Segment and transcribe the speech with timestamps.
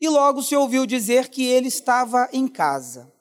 [0.00, 3.12] E logo se ouviu dizer que ele estava em casa.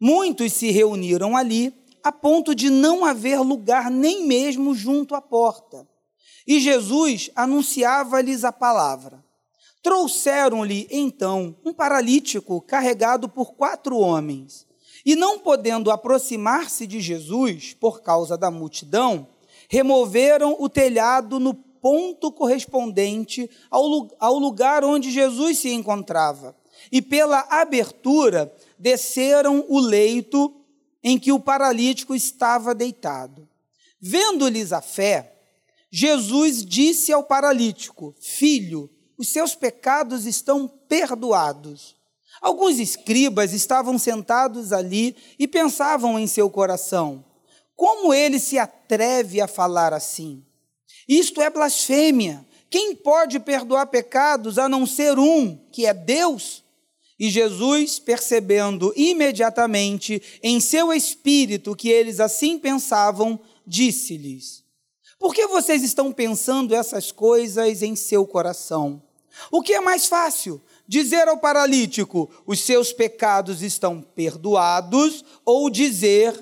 [0.00, 5.88] Muitos se reuniram ali, a ponto de não haver lugar nem mesmo junto à porta.
[6.46, 9.24] E Jesus anunciava-lhes a palavra.
[9.82, 14.66] Trouxeram-lhe então um paralítico carregado por quatro homens.
[15.04, 19.28] E não podendo aproximar-se de Jesus por causa da multidão,
[19.68, 21.54] removeram o telhado no
[21.84, 26.56] ponto correspondente ao lugar onde Jesus se encontrava.
[26.90, 30.50] E pela abertura desceram o leito
[31.02, 33.46] em que o paralítico estava deitado.
[34.00, 35.36] Vendo-lhes a fé,
[35.90, 38.88] Jesus disse ao paralítico: Filho,
[39.18, 41.94] os seus pecados estão perdoados.
[42.40, 47.22] Alguns escribas estavam sentados ali e pensavam em seu coração:
[47.76, 50.42] Como ele se atreve a falar assim?
[51.08, 52.44] Isto é blasfêmia.
[52.70, 56.64] Quem pode perdoar pecados a não ser um, que é Deus?
[57.18, 64.64] E Jesus, percebendo imediatamente em seu espírito que eles assim pensavam, disse-lhes:
[65.18, 69.00] Por que vocês estão pensando essas coisas em seu coração?
[69.50, 70.60] O que é mais fácil?
[70.86, 76.34] Dizer ao paralítico: Os seus pecados estão perdoados, ou dizer: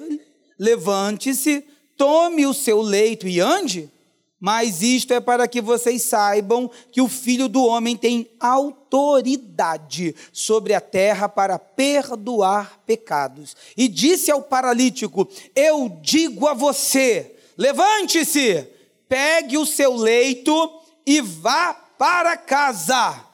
[0.59, 1.65] Levante-se,
[1.97, 3.91] tome o seu leito e ande?
[4.45, 10.75] Mas isto é para que vocês saibam que o Filho do Homem tem autoridade sobre
[10.75, 13.57] a terra para perdoar pecados.
[13.77, 18.67] E disse ao paralítico: Eu digo a você, levante-se,
[19.09, 20.73] pegue o seu leito
[21.07, 23.25] e vá para casa.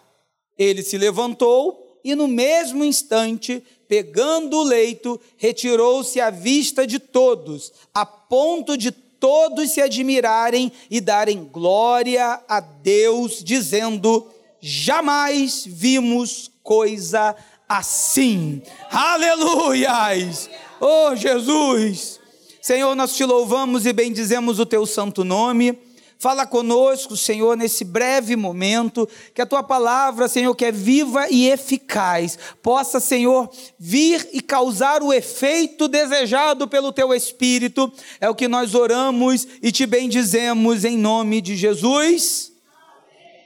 [0.59, 7.73] Ele se levantou e, no mesmo instante, pegando o leito, retirou-se à vista de todos,
[7.95, 14.28] a ponto de todos se admirarem e darem glória a Deus, dizendo:
[14.61, 17.34] jamais vimos coisa
[17.69, 18.62] assim.
[18.91, 20.48] Aleluias!
[20.80, 22.20] Oh Jesus!
[22.61, 25.88] Senhor, nós te louvamos e bendizemos o teu santo nome.
[26.20, 31.48] Fala conosco, Senhor, nesse breve momento, que a tua palavra, Senhor, que é viva e
[31.48, 33.48] eficaz, possa, Senhor,
[33.79, 37.92] vir e causar o efeito desejado pelo teu Espírito.
[38.20, 42.51] É o que nós oramos e te bendizemos em nome de Jesus.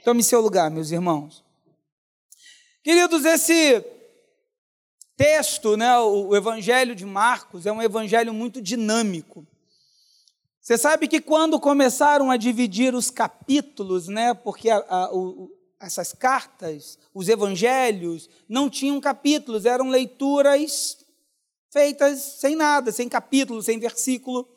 [0.03, 1.43] Tome seu lugar, meus irmãos.
[2.83, 3.85] Queridos, esse
[5.15, 9.45] texto, né, o Evangelho de Marcos, é um evangelho muito dinâmico.
[10.63, 16.13] Você sabe que quando começaram a dividir os capítulos, né, porque a, a, o, essas
[16.13, 21.05] cartas, os evangelhos, não tinham capítulos, eram leituras
[21.69, 24.47] feitas sem nada, sem capítulo, sem versículo.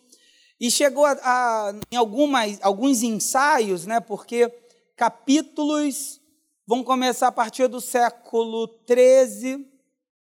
[0.61, 4.49] E chegou a, a, em algumas, alguns ensaios, né, porque
[4.95, 6.21] capítulos
[6.65, 9.67] vão começar a partir do século 13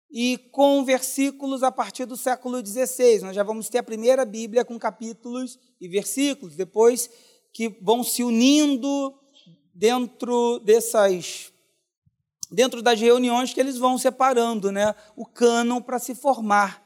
[0.10, 3.22] e com versículos a partir do século XVI.
[3.22, 7.10] Nós já vamos ter a primeira Bíblia com capítulos e versículos, depois
[7.54, 9.14] que vão se unindo
[9.74, 11.52] dentro dessas
[12.50, 16.82] dentro das reuniões que eles vão separando, né, o cânon para se formar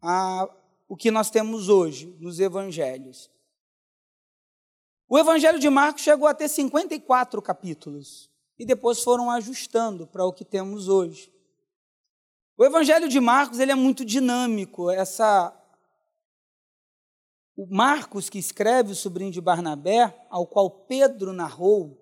[0.00, 0.48] a,
[0.88, 3.28] o que nós temos hoje nos evangelhos.
[5.08, 10.32] O evangelho de Marcos chegou a ter 54 capítulos e depois foram ajustando para o
[10.32, 11.32] que temos hoje.
[12.56, 14.90] O Evangelho de Marcos ele é muito dinâmico.
[14.90, 15.56] Essa
[17.56, 21.98] o Marcos que escreve o sobrinho de Barnabé, ao qual Pedro narrou,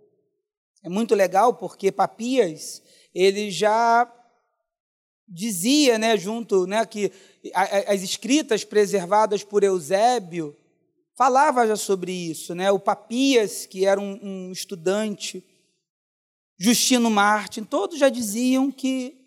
[0.82, 2.82] é muito legal porque Papias
[3.14, 4.10] ele já
[5.28, 7.12] dizia, né, junto, né, que
[7.86, 10.56] as escritas preservadas por Eusébio
[11.16, 12.70] falava já sobre isso, né?
[12.72, 15.44] O Papias que era um, um estudante,
[16.58, 19.19] Justino Martin, todos já diziam que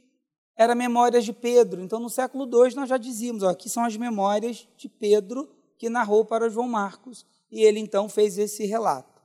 [0.55, 1.81] era Memórias de Pedro.
[1.81, 5.89] Então, no século II, nós já dizíamos: ó, aqui são as memórias de Pedro que
[5.89, 7.25] narrou para João Marcos.
[7.51, 9.21] E ele então fez esse relato.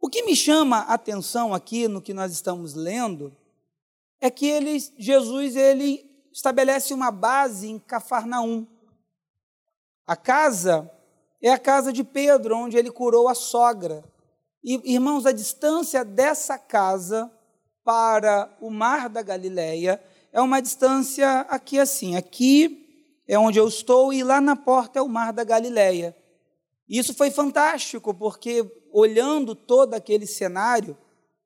[0.00, 3.32] O que me chama a atenção aqui no que nós estamos lendo
[4.20, 8.66] é que ele, Jesus ele estabelece uma base em Cafarnaum.
[10.06, 10.90] A casa
[11.40, 14.04] é a casa de Pedro, onde ele curou a sogra.
[14.62, 17.30] E, irmãos, a distância dessa casa
[17.84, 20.02] para o mar da Galileia
[20.32, 22.16] é uma distância aqui assim.
[22.16, 22.86] Aqui
[23.26, 26.16] é onde eu estou e lá na porta é o mar da Galileia.
[26.88, 30.96] Isso foi fantástico, porque olhando todo aquele cenário,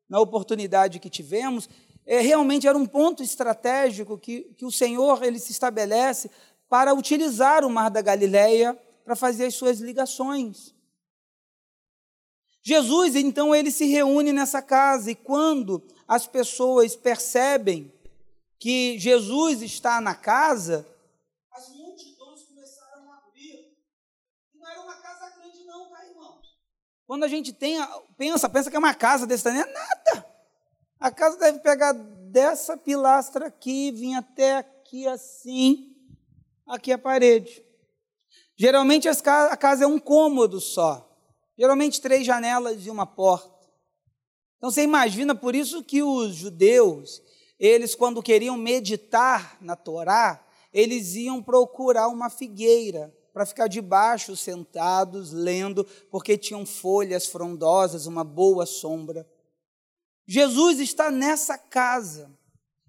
[0.09, 1.69] na oportunidade que tivemos,
[2.05, 6.31] é, realmente era um ponto estratégico que, que o Senhor ele se estabelece
[6.69, 10.75] para utilizar o mar da Galileia para fazer as suas ligações.
[12.63, 17.93] Jesus, então, ele se reúne nessa casa e quando as pessoas percebem
[18.59, 20.87] que Jesus está na casa,
[21.53, 23.77] as multidões começaram a vir.
[24.55, 26.47] E não era uma casa grande, não, tá, irmãos?
[27.07, 27.79] Quando a gente tem,
[28.17, 30.37] pensa, pensa que é uma casa desse tamanho, é nada.
[30.99, 35.95] A casa deve pegar dessa pilastra aqui, vir até aqui assim,
[36.67, 37.65] aqui a parede.
[38.57, 41.03] Geralmente a casa é um cômodo só.
[41.59, 43.56] Geralmente três janelas e uma porta.
[44.59, 47.23] Então você imagina, por isso que os judeus,
[47.59, 55.31] eles quando queriam meditar na Torá, eles iam procurar uma figueira para ficar debaixo sentados,
[55.31, 59.29] lendo, porque tinham folhas frondosas, uma boa sombra.
[60.27, 62.31] Jesus está nessa casa.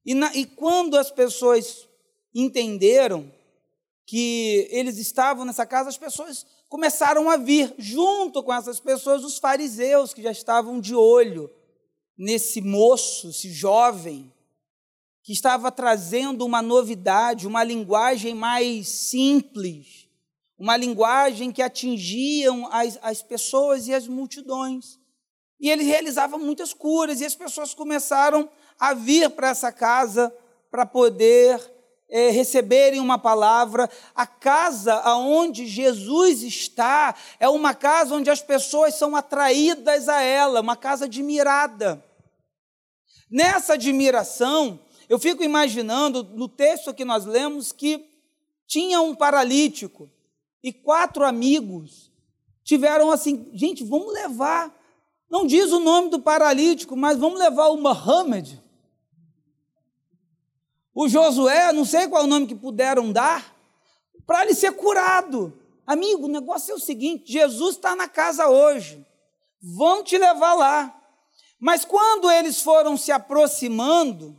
[0.05, 1.87] E, na, e quando as pessoas
[2.33, 3.29] entenderam
[4.05, 9.37] que eles estavam nessa casa, as pessoas começaram a vir, junto com essas pessoas, os
[9.37, 11.51] fariseus que já estavam de olho
[12.17, 14.33] nesse moço, esse jovem,
[15.21, 20.07] que estava trazendo uma novidade, uma linguagem mais simples,
[20.57, 24.97] uma linguagem que atingiam as, as pessoas e as multidões.
[25.59, 28.49] E ele realizava muitas curas, e as pessoas começaram
[28.79, 30.33] a vir para essa casa
[30.71, 31.59] para poder
[32.09, 33.89] é, receberem uma palavra.
[34.15, 40.61] A casa aonde Jesus está é uma casa onde as pessoas são atraídas a ela,
[40.61, 42.06] uma casa admirada.
[43.29, 44.79] Nessa admiração,
[45.09, 48.05] eu fico imaginando no texto que nós lemos que
[48.65, 50.09] tinha um paralítico
[50.63, 52.11] e quatro amigos
[52.63, 54.75] tiveram assim, gente, vamos levar.
[55.29, 58.57] Não diz o nome do paralítico, mas vamos levar o Muhammad
[60.99, 63.55] o Josué, não sei qual o nome que puderam dar,
[64.25, 65.53] para ele ser curado.
[65.85, 69.05] Amigo, o negócio é o seguinte: Jesus está na casa hoje,
[69.61, 70.96] vão te levar lá.
[71.59, 74.37] Mas quando eles foram se aproximando,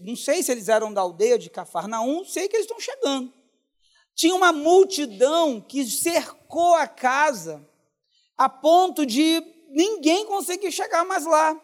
[0.00, 3.32] não sei se eles eram da aldeia de Cafarnaum, sei que eles estão chegando.
[4.14, 7.66] Tinha uma multidão que cercou a casa,
[8.36, 11.58] a ponto de ninguém conseguir chegar mais lá.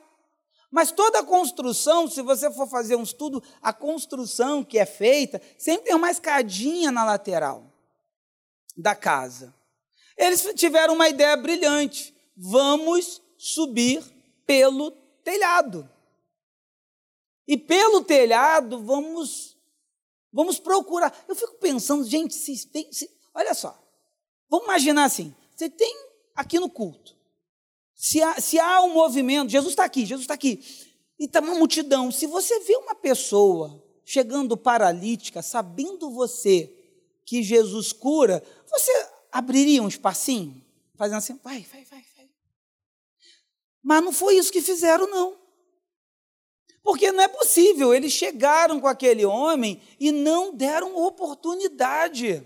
[0.71, 5.87] Mas toda construção, se você for fazer um estudo, a construção que é feita sempre
[5.87, 7.73] tem uma escadinha na lateral
[8.77, 9.55] da casa.
[10.17, 14.03] Eles tiveram uma ideia brilhante: vamos subir
[14.47, 14.91] pelo
[15.23, 15.89] telhado.
[17.47, 19.57] E pelo telhado vamos
[20.33, 21.25] vamos procurar.
[21.29, 23.79] Eu fico pensando, gente, se se, olha só.
[24.49, 25.95] Vamos imaginar assim: você tem
[26.35, 27.17] aqui no culto
[27.97, 30.63] se há, se há um movimento, Jesus está aqui, Jesus está aqui,
[31.19, 32.13] e está uma multidão.
[32.13, 36.71] Se você vê uma pessoa chegando paralítica, sabendo você
[37.25, 38.93] que Jesus cura, você
[39.33, 40.63] abriria um espacinho,
[40.95, 42.16] fazendo assim, vai, vai, vai, vai.
[43.87, 45.37] Mas não foi isso que fizeram, não.
[46.83, 52.43] Porque não é possível, eles chegaram com aquele homem e não deram oportunidade.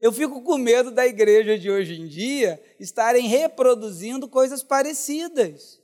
[0.00, 5.80] Eu fico com medo da igreja de hoje em dia estarem reproduzindo coisas parecidas,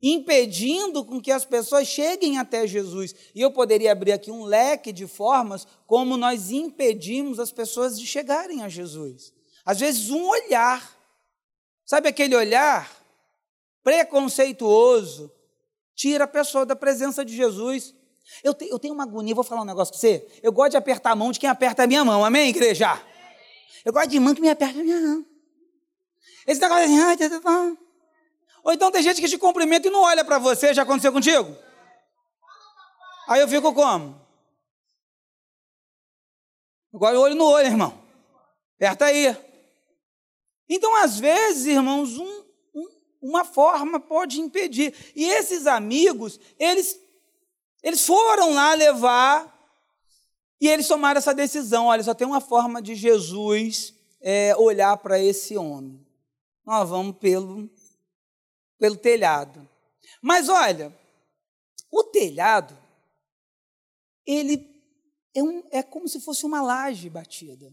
[0.00, 3.12] impedindo com que as pessoas cheguem até Jesus.
[3.34, 8.06] E eu poderia abrir aqui um leque de formas como nós impedimos as pessoas de
[8.06, 9.32] chegarem a Jesus.
[9.64, 10.96] Às vezes, um olhar,
[11.84, 12.97] sabe aquele olhar
[13.88, 15.32] preconceituoso,
[15.94, 17.94] tira a pessoa da presença de Jesus.
[18.44, 20.28] Eu, te, eu tenho uma agonia, vou falar um negócio com você.
[20.42, 23.02] Eu gosto de apertar a mão de quem aperta a minha mão, amém, igreja?
[23.82, 25.24] Eu gosto de mão que me aperta a minha mão.
[26.46, 27.78] Esse negócio assim,
[28.62, 31.56] ou então tem gente que te cumprimenta e não olha para você, já aconteceu contigo?
[33.26, 34.20] Aí eu fico como?
[36.92, 37.98] Agora olho no olho, irmão.
[38.76, 39.34] Aperta aí.
[40.68, 42.47] Então, às vezes, irmãos, um,
[43.20, 44.94] uma forma pode impedir.
[45.14, 46.98] E esses amigos, eles,
[47.82, 49.56] eles foram lá levar
[50.60, 55.18] e eles tomaram essa decisão: olha, só tem uma forma de Jesus é, olhar para
[55.18, 56.04] esse homem.
[56.64, 57.70] Nós vamos pelo,
[58.78, 59.68] pelo telhado.
[60.20, 60.96] Mas olha,
[61.90, 62.76] o telhado,
[64.26, 64.68] ele
[65.34, 67.72] é, um, é como se fosse uma laje batida.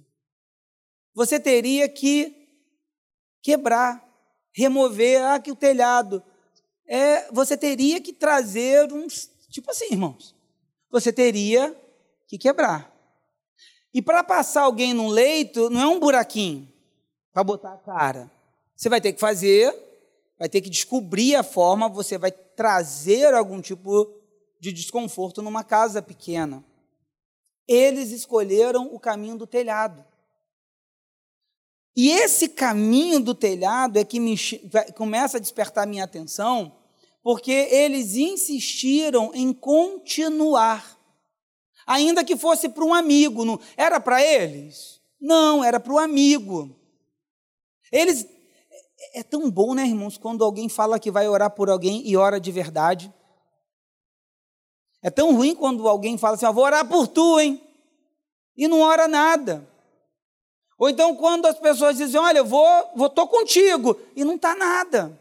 [1.14, 2.48] Você teria que
[3.42, 4.05] quebrar,
[4.56, 6.24] remover ah, que o telhado.
[6.88, 9.30] É, você teria que trazer uns.
[9.50, 10.34] Tipo assim, irmãos.
[10.90, 11.76] Você teria
[12.28, 12.92] que quebrar.
[13.94, 16.68] E para passar alguém num leito, não é um buraquinho
[17.34, 18.32] para botar a cara.
[18.76, 19.74] Você vai ter que fazer,
[20.40, 24.10] vai ter que descobrir a forma, você vai trazer algum tipo
[24.60, 26.64] de desconforto numa casa pequena.
[27.68, 30.04] Eles escolheram o caminho do telhado.
[31.96, 34.36] E esse caminho do telhado é que me,
[34.96, 36.76] começa a despertar minha atenção,
[37.24, 41.00] porque eles insistiram em continuar,
[41.88, 43.46] ainda que fosse para um amigo.
[43.46, 45.00] Não, era para eles?
[45.22, 46.76] Não, era para o amigo.
[47.92, 48.28] Eles.
[49.14, 52.18] É, é tão bom, né, irmãos, quando alguém fala que vai orar por alguém e
[52.18, 53.14] ora de verdade.
[55.02, 57.62] É tão ruim quando alguém fala assim: ó, vou orar por tu, hein?
[58.58, 59.66] E não ora nada.
[60.78, 64.56] Ou então quando as pessoas dizem, olha, eu vou, vou tô contigo, e não está
[64.56, 65.18] nada.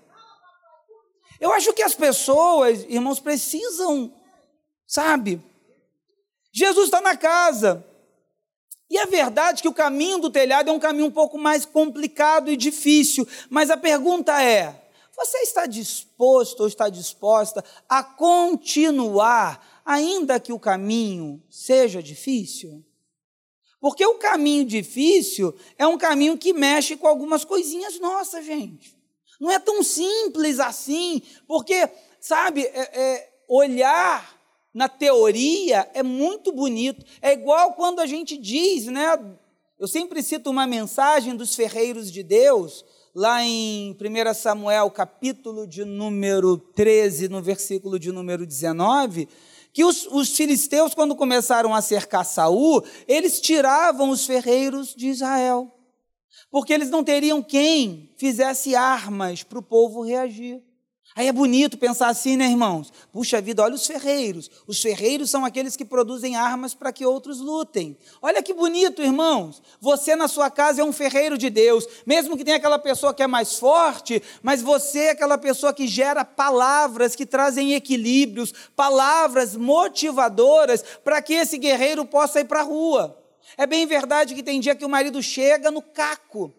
[1.40, 4.12] Eu acho que as pessoas, irmãos, precisam,
[4.86, 5.42] sabe?
[6.52, 7.84] Jesus está na casa.
[8.90, 12.50] E é verdade que o caminho do telhado é um caminho um pouco mais complicado
[12.50, 20.38] e difícil, mas a pergunta é: você está disposto ou está disposta a continuar, ainda
[20.38, 22.84] que o caminho seja difícil?
[23.84, 28.96] Porque o caminho difícil é um caminho que mexe com algumas coisinhas nossas, gente.
[29.38, 31.86] Não é tão simples assim, porque,
[32.18, 34.40] sabe, é, é, olhar
[34.72, 37.04] na teoria é muito bonito.
[37.20, 39.22] É igual quando a gente diz, né?
[39.78, 45.84] Eu sempre cito uma mensagem dos ferreiros de Deus, lá em 1 Samuel, capítulo de
[45.84, 49.28] número 13, no versículo de número 19
[49.74, 55.68] que os, os, filisteus, quando começaram a cercar Saul, eles tiravam os ferreiros de Israel,
[56.48, 60.62] porque eles não teriam quem fizesse armas para o povo reagir.
[61.16, 62.92] Aí é bonito pensar assim, né, irmãos?
[63.12, 64.50] Puxa vida, olha os ferreiros.
[64.66, 67.96] Os ferreiros são aqueles que produzem armas para que outros lutem.
[68.20, 69.62] Olha que bonito, irmãos.
[69.80, 71.86] Você na sua casa é um ferreiro de Deus.
[72.04, 75.86] Mesmo que tenha aquela pessoa que é mais forte, mas você é aquela pessoa que
[75.86, 82.64] gera palavras que trazem equilíbrios, palavras motivadoras para que esse guerreiro possa ir para a
[82.64, 83.16] rua.
[83.56, 86.52] É bem verdade que tem dia que o marido chega no caco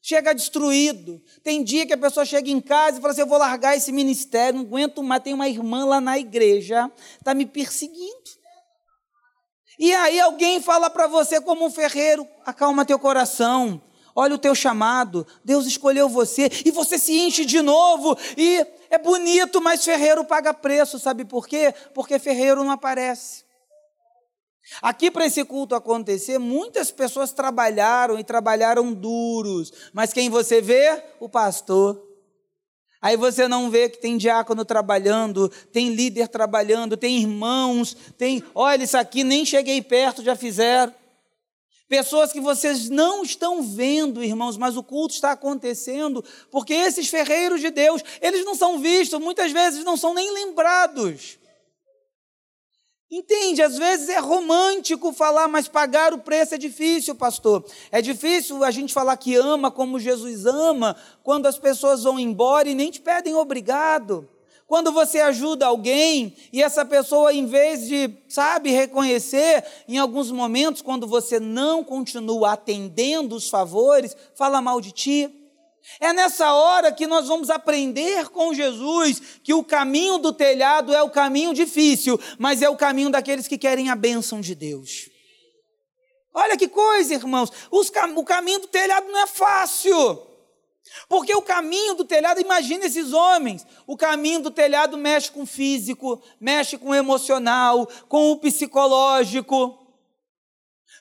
[0.00, 1.22] chega destruído.
[1.42, 3.92] Tem dia que a pessoa chega em casa e fala assim: Eu vou largar esse
[3.92, 5.22] ministério, não aguento mais.
[5.22, 8.40] Tem uma irmã lá na igreja, está me perseguindo.
[9.78, 13.80] E aí alguém fala para você, como um ferreiro: acalma teu coração,
[14.14, 18.98] olha o teu chamado, Deus escolheu você, e você se enche de novo, e é
[18.98, 21.72] bonito, mas ferreiro paga preço, sabe por quê?
[21.94, 23.49] Porque ferreiro não aparece.
[24.80, 31.02] Aqui, para esse culto acontecer, muitas pessoas trabalharam e trabalharam duros, mas quem você vê?
[31.18, 32.10] O pastor.
[33.02, 38.84] Aí você não vê que tem diácono trabalhando, tem líder trabalhando, tem irmãos, tem, olha,
[38.84, 40.94] isso aqui nem cheguei perto, já fizeram.
[41.88, 47.60] Pessoas que vocês não estão vendo, irmãos, mas o culto está acontecendo, porque esses ferreiros
[47.60, 51.39] de Deus, eles não são vistos, muitas vezes não são nem lembrados.
[53.10, 53.60] Entende?
[53.60, 57.64] Às vezes é romântico falar, mas pagar o preço é difícil, pastor.
[57.90, 62.68] É difícil a gente falar que ama como Jesus ama, quando as pessoas vão embora
[62.68, 64.28] e nem te pedem obrigado.
[64.64, 70.80] Quando você ajuda alguém e essa pessoa, em vez de, sabe, reconhecer, em alguns momentos,
[70.80, 75.39] quando você não continua atendendo os favores, fala mal de ti.
[75.98, 81.02] É nessa hora que nós vamos aprender com Jesus que o caminho do telhado é
[81.02, 85.10] o caminho difícil, mas é o caminho daqueles que querem a bênção de Deus.
[86.32, 87.50] Olha que coisa, irmãos.
[87.70, 90.26] Os, o caminho do telhado não é fácil.
[91.08, 95.46] Porque o caminho do telhado, imagina esses homens, o caminho do telhado mexe com o
[95.46, 99.78] físico, mexe com o emocional, com o psicológico.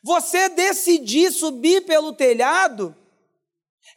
[0.03, 2.95] Você decidir subir pelo telhado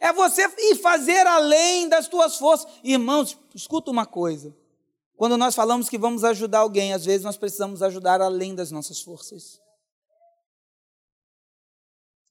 [0.03, 2.69] é você ir fazer além das tuas forças.
[2.83, 4.53] Irmãos, escuta uma coisa.
[5.15, 8.99] Quando nós falamos que vamos ajudar alguém, às vezes nós precisamos ajudar além das nossas
[8.99, 9.61] forças.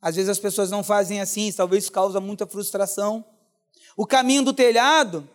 [0.02, 3.24] Às vezes as pessoas não fazem assim, talvez causa muita frustração.
[3.96, 5.26] O caminho do telhado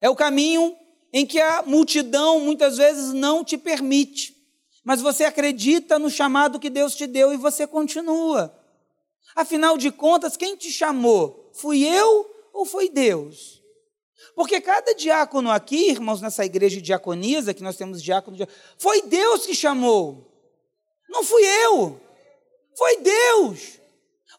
[0.00, 0.76] é o caminho
[1.12, 4.36] em que a multidão muitas vezes não te permite,
[4.84, 8.56] mas você acredita no chamado que Deus te deu e você continua.
[9.34, 11.50] Afinal de contas, quem te chamou?
[11.54, 13.62] Fui eu ou foi Deus?
[14.34, 18.36] Porque cada diácono aqui, irmãos, nessa igreja diaconisa, que nós temos diácono,
[18.78, 20.26] foi Deus que chamou.
[21.08, 22.00] Não fui eu.
[22.76, 23.78] Foi Deus.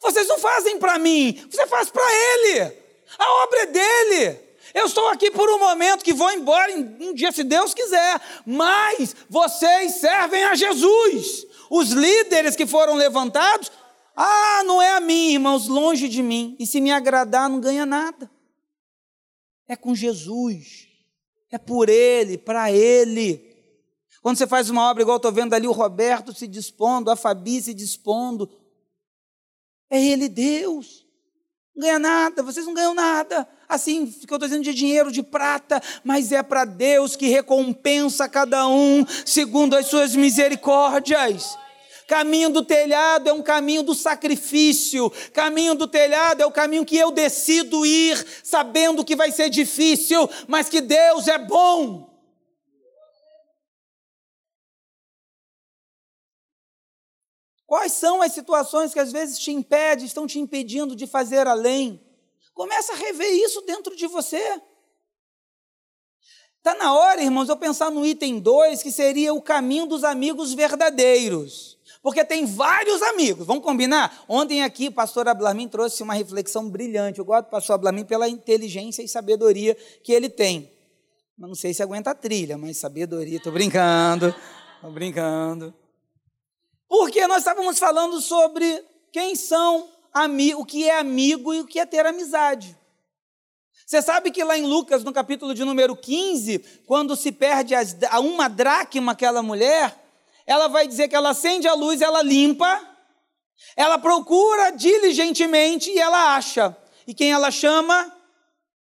[0.01, 2.73] Vocês não fazem para mim, você faz para Ele.
[3.17, 4.39] A obra é dele.
[4.73, 9.15] Eu estou aqui por um momento que vou embora um dia, se Deus quiser, mas
[9.27, 11.45] vocês servem a Jesus.
[11.69, 13.71] Os líderes que foram levantados
[14.21, 16.53] ah, não é a mim, irmãos, longe de mim.
[16.59, 18.29] E se me agradar, não ganha nada.
[19.65, 20.89] É com Jesus.
[21.49, 23.41] É por Ele, para Ele.
[24.21, 27.61] Quando você faz uma obra, igual estou vendo ali o Roberto se dispondo, a Fabi
[27.61, 28.49] se dispondo,
[29.89, 31.05] é Ele Deus.
[31.73, 33.47] Não ganha nada, vocês não ganham nada.
[33.69, 38.27] Assim, que eu estou dizendo de dinheiro, de prata, mas é para Deus que recompensa
[38.27, 41.57] cada um segundo as suas misericórdias.
[42.09, 45.11] Caminho do telhado é um caminho do sacrifício.
[45.31, 50.27] Caminho do telhado é o caminho que eu decido ir, sabendo que vai ser difícil,
[50.47, 52.09] mas que Deus é bom.
[57.67, 62.03] Quais são as situações que às vezes te impedem, estão te impedindo de fazer além?
[62.55, 64.59] Começa a rever isso dentro de você.
[66.57, 70.55] Está na hora, irmãos, eu pensar no item 2, que seria o caminho dos amigos
[70.55, 71.78] verdadeiros.
[72.01, 74.23] Porque tem vários amigos, vamos combinar?
[74.27, 77.19] Ontem aqui o pastor Ablamin trouxe uma reflexão brilhante.
[77.19, 80.71] Eu gosto do pastor Ablamin pela inteligência e sabedoria que ele tem.
[81.37, 84.33] Não sei se aguenta a trilha, mas sabedoria, estou brincando,
[84.75, 85.73] estou brincando.
[86.87, 89.87] Porque nós estávamos falando sobre quem são
[90.57, 92.77] o que é amigo e o que é ter amizade.
[93.85, 98.19] Você sabe que lá em Lucas, no capítulo de número 15, quando se perde a
[98.19, 99.98] uma dracma aquela mulher,
[100.49, 102.83] ela vai dizer que ela acende a luz, ela limpa,
[103.75, 106.75] ela procura diligentemente e ela acha.
[107.05, 108.11] E quem ela chama?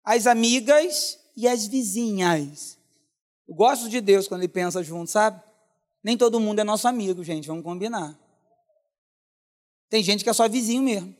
[0.01, 2.77] As amigas e as vizinhas.
[3.45, 5.43] Eu gosto de Deus quando ele pensa junto, sabe?
[6.01, 8.17] Nem todo mundo é nosso amigo, gente, vamos combinar.
[9.89, 11.13] Tem gente que é só vizinho mesmo.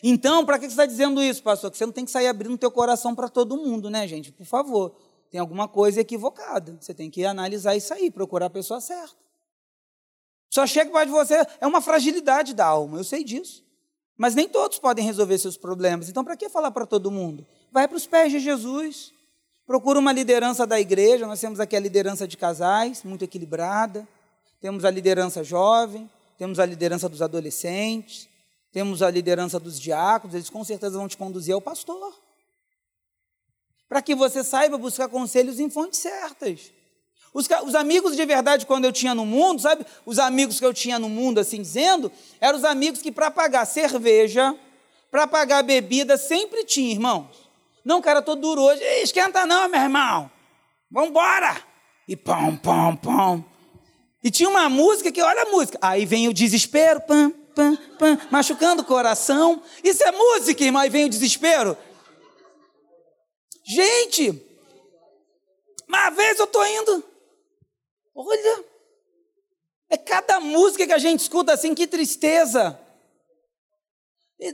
[0.00, 1.72] Então, para que você está dizendo isso, pastor?
[1.72, 4.30] Que você não tem que sair abrindo teu coração para todo mundo, né, gente?
[4.30, 4.94] Por favor.
[5.28, 6.78] Tem alguma coisa equivocada.
[6.80, 9.23] Você tem que analisar isso aí, procurar a pessoa certa.
[10.54, 13.64] Só chega perto de você, é uma fragilidade da alma, eu sei disso.
[14.16, 16.08] Mas nem todos podem resolver seus problemas.
[16.08, 17.44] Então, para que falar para todo mundo?
[17.72, 19.12] Vai para os pés de Jesus.
[19.66, 21.26] Procura uma liderança da igreja.
[21.26, 24.06] Nós temos aqui a liderança de casais, muito equilibrada.
[24.60, 26.08] Temos a liderança jovem.
[26.38, 28.28] Temos a liderança dos adolescentes.
[28.70, 30.36] Temos a liderança dos diáconos.
[30.36, 32.14] Eles com certeza vão te conduzir ao pastor.
[33.88, 36.70] Para que você saiba buscar conselhos em fontes certas.
[37.34, 39.84] Os, os, amigos de verdade, quando eu tinha no mundo, sabe?
[40.06, 43.64] Os amigos que eu tinha no mundo, assim dizendo, eram os amigos que para pagar
[43.64, 44.54] cerveja,
[45.10, 47.26] para pagar bebida, sempre tinha, irmãos.
[47.84, 48.80] Não, cara, tô duro hoje.
[49.02, 50.30] Esquenta não, meu irmão.
[50.88, 51.60] Vambora!
[52.06, 53.44] E pão, pão, pão.
[54.22, 55.76] E tinha uma música que, olha a música.
[55.82, 59.60] Aí vem o desespero, pam, pam, pam, machucando o coração.
[59.82, 60.80] Isso é música, irmão.
[60.80, 61.76] Aí vem o desespero.
[63.66, 64.40] Gente,
[65.88, 67.13] uma vez eu tô indo
[68.14, 68.64] Olha,
[69.90, 72.80] é cada música que a gente escuta assim, que tristeza.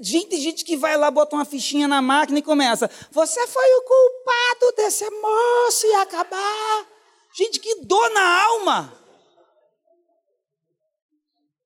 [0.01, 2.91] Gente, gente que vai lá, bota uma fichinha na máquina e começa.
[3.11, 6.87] Você foi o culpado desse moço e acabar.
[7.35, 9.01] Gente, que dor na alma.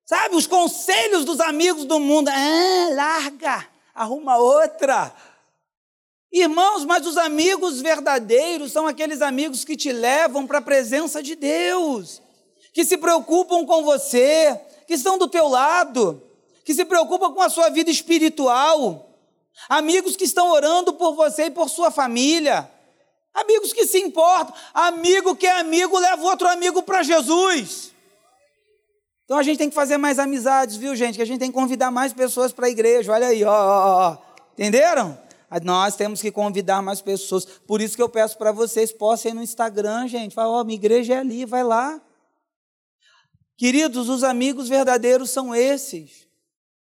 [0.07, 2.28] Sabe, os conselhos dos amigos do mundo.
[2.28, 5.14] Ah, larga, arruma outra.
[6.37, 11.37] Irmãos, mas os amigos verdadeiros são aqueles amigos que te levam para a presença de
[11.37, 12.20] Deus,
[12.73, 16.20] que se preocupam com você, que estão do teu lado,
[16.64, 19.09] que se preocupam com a sua vida espiritual,
[19.68, 22.68] amigos que estão orando por você e por sua família,
[23.33, 27.92] amigos que se importam, amigo que é amigo leva outro amigo para Jesus.
[29.25, 31.14] Então a gente tem que fazer mais amizades, viu, gente?
[31.14, 33.12] Que a gente tem que convidar mais pessoas para a igreja.
[33.12, 34.18] Olha aí, ó, ó, ó.
[34.55, 35.23] Entenderam?
[35.62, 37.45] Nós temos que convidar mais pessoas.
[37.45, 40.35] Por isso que eu peço para vocês, possam ir no Instagram, gente.
[40.35, 42.01] Fala, ó, oh, minha igreja é ali, vai lá.
[43.57, 46.27] Queridos, os amigos verdadeiros são esses.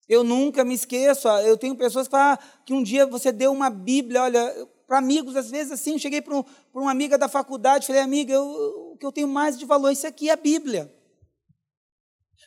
[0.08, 1.28] Eu nunca me esqueço.
[1.28, 4.98] Eu tenho pessoas que falam ah, que um dia você deu uma Bíblia, olha, para
[4.98, 6.43] amigos, às vezes assim, cheguei para um,
[6.74, 10.08] uma amiga da faculdade, falei, amiga, eu, o que eu tenho mais de valor, isso
[10.08, 10.91] aqui é a Bíblia.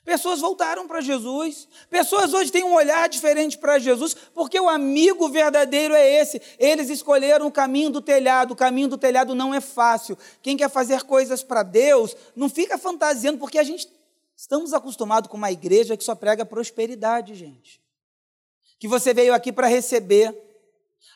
[0.04, 1.68] Pessoas voltaram para Jesus.
[1.88, 6.42] Pessoas hoje têm um olhar diferente para Jesus, porque o amigo verdadeiro é esse.
[6.58, 8.52] Eles escolheram o caminho do telhado.
[8.52, 10.18] O caminho do telhado não é fácil.
[10.42, 13.88] Quem quer fazer coisas para Deus, não fica fantasiando, porque a gente
[14.36, 17.80] estamos acostumados com uma igreja que só prega prosperidade, gente.
[18.80, 20.36] Que você veio aqui para receber.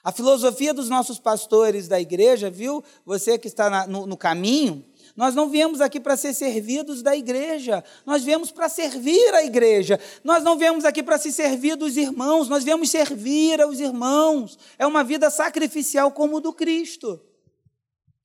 [0.05, 2.85] A filosofia dos nossos pastores da igreja, viu?
[3.05, 4.85] Você que está na, no, no caminho,
[5.17, 9.99] nós não viemos aqui para ser servidos da igreja, nós viemos para servir a igreja.
[10.23, 14.59] Nós não viemos aqui para se servir dos irmãos, nós viemos servir aos irmãos.
[14.79, 17.19] É uma vida sacrificial como do Cristo,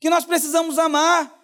[0.01, 1.39] que nós precisamos amar.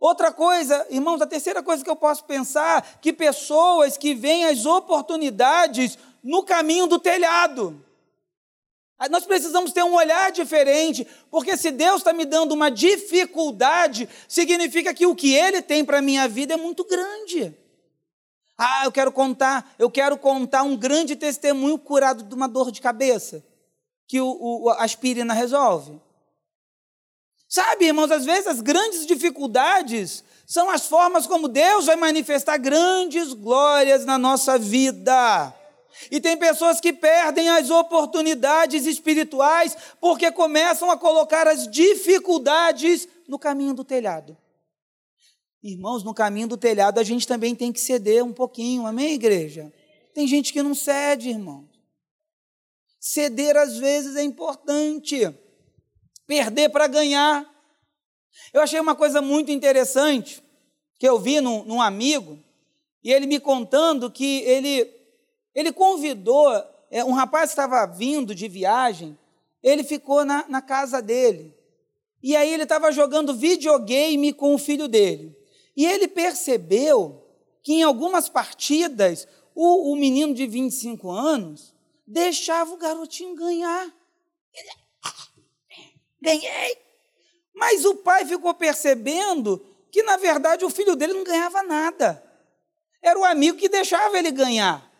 [0.00, 4.66] Outra coisa, irmãos, a terceira coisa que eu posso pensar, que pessoas que veem as
[4.66, 7.82] oportunidades no caminho do telhado.
[9.10, 14.94] Nós precisamos ter um olhar diferente, porque se Deus está me dando uma dificuldade, significa
[14.94, 17.54] que o que Ele tem para a minha vida é muito grande.
[18.56, 22.80] Ah, eu quero contar, eu quero contar um grande testemunho curado de uma dor de
[22.80, 23.44] cabeça
[24.06, 26.00] que o, o, a aspirina resolve.
[27.48, 33.32] Sabe, irmãos, às vezes as grandes dificuldades são as formas como Deus vai manifestar grandes
[33.32, 35.52] glórias na nossa vida.
[36.10, 43.38] E tem pessoas que perdem as oportunidades espirituais porque começam a colocar as dificuldades no
[43.38, 44.36] caminho do telhado.
[45.62, 49.72] Irmãos, no caminho do telhado a gente também tem que ceder um pouquinho, amém, igreja?
[50.12, 51.68] Tem gente que não cede, irmão.
[53.00, 55.28] Ceder às vezes é importante
[56.26, 57.48] perder para ganhar.
[58.52, 60.42] Eu achei uma coisa muito interessante
[60.98, 62.38] que eu vi num, num amigo,
[63.02, 64.84] e ele me contando que ele,
[65.54, 66.50] ele convidou,
[66.90, 69.18] é, um rapaz estava vindo de viagem,
[69.62, 71.54] ele ficou na, na casa dele.
[72.22, 75.36] E aí ele estava jogando videogame com o filho dele.
[75.76, 77.22] E ele percebeu
[77.62, 81.74] que em algumas partidas o, o menino de 25 anos
[82.06, 83.92] deixava o garotinho ganhar.
[84.54, 84.70] Ele,
[86.20, 86.78] ganhei.
[87.54, 92.22] Mas o pai ficou percebendo que, na verdade, o filho dele não ganhava nada.
[93.00, 94.90] Era o amigo que deixava ele ganhar.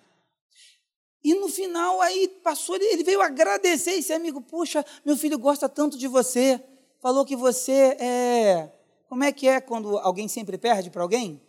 [1.25, 4.43] E no final, aí passou, ele veio agradecer esse amigo.
[4.43, 6.63] Puxa, meu filho gosta tanto de você.
[7.01, 8.71] Falou que você é.
[9.09, 11.41] Como é que é quando alguém sempre perde para alguém?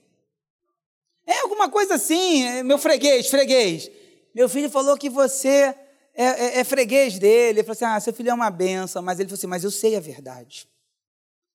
[1.27, 3.91] É alguma coisa assim, é, meu freguês, freguês.
[4.33, 5.75] Meu filho falou que você
[6.13, 7.59] é, é, é freguês dele.
[7.59, 9.01] Ele falou assim: ah, seu filho é uma benção.
[9.01, 10.69] Mas ele falou assim: mas eu sei a verdade.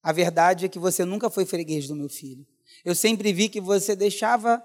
[0.02, 2.46] A verdade é que você nunca foi freguês do meu filho.
[2.84, 4.62] Eu sempre vi que você deixava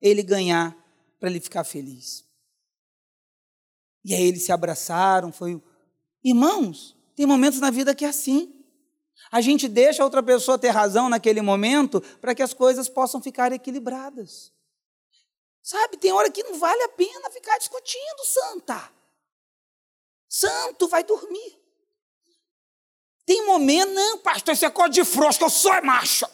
[0.00, 0.76] ele ganhar
[1.18, 2.27] para ele ficar feliz.
[4.08, 5.62] E aí eles se abraçaram, foi.
[6.24, 8.54] Irmãos, tem momentos na vida que é assim.
[9.30, 13.20] A gente deixa a outra pessoa ter razão naquele momento para que as coisas possam
[13.20, 14.50] ficar equilibradas.
[15.62, 18.90] Sabe, tem hora que não vale a pena ficar discutindo, santa.
[20.26, 21.60] Santo vai dormir.
[23.26, 26.24] Tem momento, não, pastor, esse é código de frouxo, eu sou macho.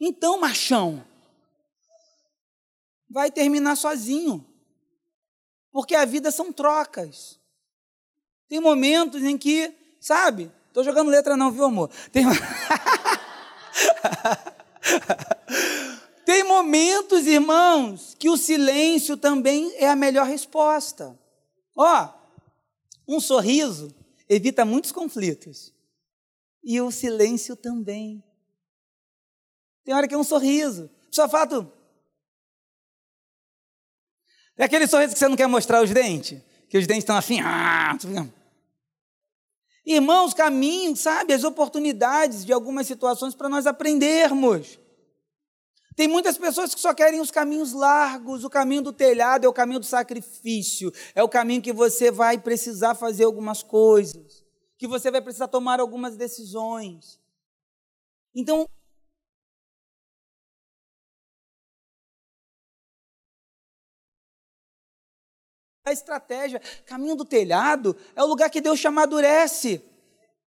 [0.00, 1.06] Então, machão,
[3.08, 4.44] vai terminar sozinho.
[5.76, 7.38] Porque a vida são trocas.
[8.48, 11.90] Tem momentos em que, sabe, estou jogando letra não, viu, amor?
[12.10, 12.24] Tem,
[16.24, 21.14] Tem momentos, irmãos, que o silêncio também é a melhor resposta.
[21.76, 22.08] Ó,
[23.06, 23.94] um sorriso
[24.30, 25.74] evita muitos conflitos.
[26.64, 28.24] E o silêncio também.
[29.84, 30.88] Tem hora que é um sorriso.
[31.10, 31.70] Só fato.
[34.56, 37.40] É aquele sorriso que você não quer mostrar os dentes, que os dentes estão assim.
[37.40, 37.96] Ah,
[39.84, 44.78] Irmãos, caminhos, sabe, as oportunidades de algumas situações para nós aprendermos.
[45.94, 49.52] Tem muitas pessoas que só querem os caminhos largos, o caminho do telhado é o
[49.52, 54.44] caminho do sacrifício, é o caminho que você vai precisar fazer algumas coisas,
[54.76, 57.18] que você vai precisar tomar algumas decisões.
[58.34, 58.68] Então,
[65.86, 69.80] a estratégia, caminho do telhado, é o lugar que Deus te amadurece.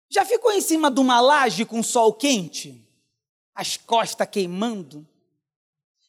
[0.09, 2.83] Já ficou em cima de uma laje com sol quente?
[3.53, 5.07] As costas queimando?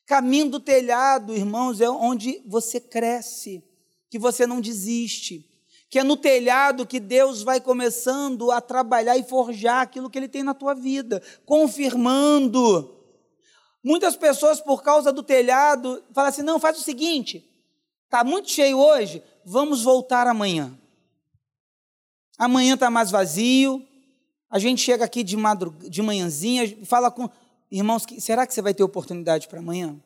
[0.06, 3.62] Caminho do telhado, irmãos, é onde você cresce,
[4.08, 5.46] que você não desiste,
[5.90, 10.28] que é no telhado que Deus vai começando a trabalhar e forjar aquilo que Ele
[10.28, 12.96] tem na tua vida, confirmando.
[13.84, 17.47] Muitas pessoas, por causa do telhado, falam assim: não, faz o seguinte,
[18.08, 20.76] está muito cheio hoje, vamos voltar amanhã.
[22.38, 23.86] Amanhã está mais vazio,
[24.50, 25.88] a gente chega aqui de, madrug...
[25.90, 27.28] de manhãzinha, fala com
[27.70, 29.96] Irmãos, será que você vai ter oportunidade para amanhã?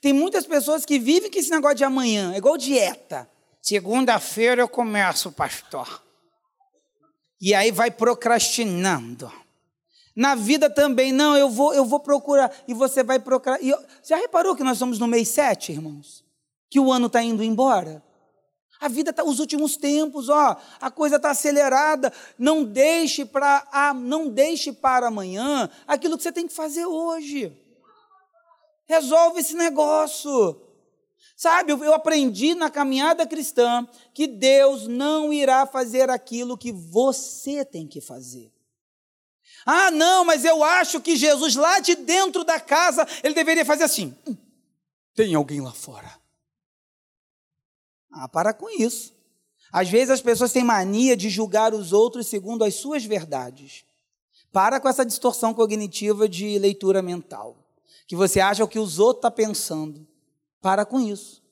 [0.00, 3.28] Tem muitas pessoas que vivem com esse negócio de amanhã, é igual dieta.
[3.62, 6.02] Segunda-feira eu começo, pastor.
[7.40, 9.32] E aí vai procrastinando.
[10.14, 12.54] Na vida também, não, eu vou, eu vou procurar.
[12.66, 13.62] E você vai procurar.
[13.62, 16.24] E, já reparou que nós estamos no mês 7, irmãos?
[16.68, 18.02] Que o ano está indo embora?
[18.80, 22.12] A vida está, os últimos tempos, ó, a coisa está acelerada.
[22.38, 27.56] Não deixe para, ah, não deixe para amanhã aquilo que você tem que fazer hoje.
[28.86, 30.62] Resolve esse negócio.
[31.36, 37.86] Sabe, eu aprendi na caminhada cristã que Deus não irá fazer aquilo que você tem
[37.86, 38.50] que fazer.
[39.66, 43.84] Ah, não, mas eu acho que Jesus lá de dentro da casa, ele deveria fazer
[43.84, 44.16] assim.
[44.26, 44.36] Hum,
[45.14, 46.25] tem alguém lá fora.
[48.18, 49.12] Ah, para com isso.
[49.70, 53.84] Às vezes as pessoas têm mania de julgar os outros segundo as suas verdades.
[54.50, 57.58] Para com essa distorção cognitiva de leitura mental.
[58.06, 60.06] Que você acha o que os outros estão tá pensando.
[60.62, 61.42] Para com isso.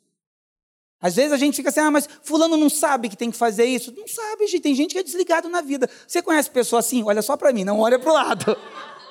[1.02, 3.66] Às vezes a gente fica assim, ah, mas fulano não sabe que tem que fazer
[3.66, 3.92] isso.
[3.94, 4.62] Não sabe, gente.
[4.62, 5.90] Tem gente que é desligado na vida.
[6.06, 7.02] Você conhece pessoa assim?
[7.02, 8.56] Olha só para mim, não olha para o lado.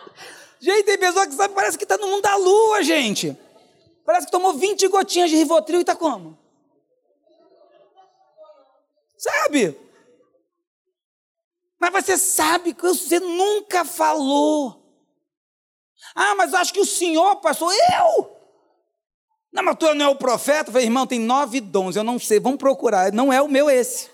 [0.59, 3.37] gente, tem pessoa que sabe, parece que está no mundo da lua, gente.
[4.03, 6.41] Parece que tomou 20 gotinhas de Rivotril e está como?
[9.23, 9.79] Sabe?
[11.79, 14.83] Mas você sabe que você nunca falou.
[16.13, 18.36] Ah, mas acho que o senhor, pastor, eu?
[19.49, 20.69] Não, mas tu não é o profeta?
[20.69, 23.13] Eu falei, irmão, tem nove dons, eu não sei, vamos procurar.
[23.13, 24.09] Não é o meu esse.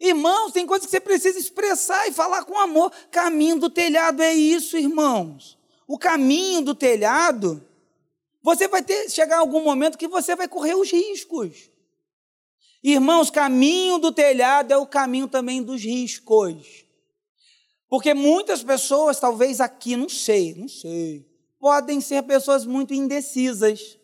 [0.00, 2.90] Irmãos, tem coisas que você precisa expressar e falar com amor.
[3.12, 5.56] Caminho do telhado é isso, irmãos.
[5.86, 7.64] O caminho do telhado,
[8.42, 11.70] você vai ter chegar algum momento que você vai correr os riscos.
[12.82, 16.84] Irmãos, caminho do telhado é o caminho também dos riscos.
[17.88, 21.28] Porque muitas pessoas, talvez aqui, não sei, não sei,
[21.60, 23.98] podem ser pessoas muito indecisas.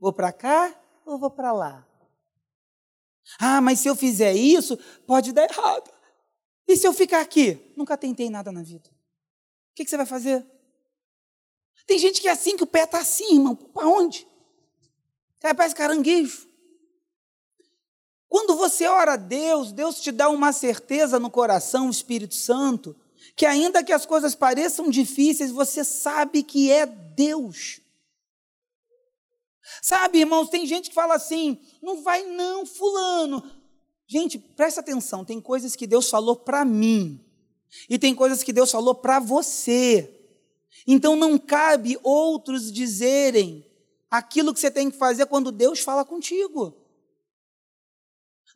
[0.00, 1.86] Vou para cá ou vou para lá?
[3.38, 5.92] Ah, mas se eu fizer isso, pode dar errado.
[6.66, 7.72] E se eu ficar aqui?
[7.76, 8.88] Nunca tentei nada na vida.
[8.88, 10.46] O que, você vai fazer?
[11.86, 13.56] Tem gente que é assim, que o pé está assim, irmão.
[13.56, 14.26] Para onde?
[15.42, 16.51] É, parece caranguejo.
[18.32, 22.96] Quando você ora a Deus, Deus te dá uma certeza no coração, o Espírito Santo,
[23.36, 27.78] que ainda que as coisas pareçam difíceis, você sabe que é Deus.
[29.82, 33.44] Sabe, irmãos, tem gente que fala assim: não vai não, fulano.
[34.06, 37.22] Gente, presta atenção, tem coisas que Deus falou para mim,
[37.86, 40.10] e tem coisas que Deus falou para você.
[40.86, 43.62] Então não cabe outros dizerem
[44.10, 46.81] aquilo que você tem que fazer quando Deus fala contigo.